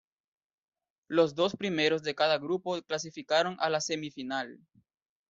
[1.07, 4.57] Los dos primeros de cada grupo clasificaron a la semi final.